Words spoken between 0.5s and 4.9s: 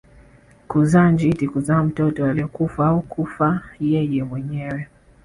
Kuzaa njiti kuzaa mtoto aliyekufa au kufa yeye mwenyewe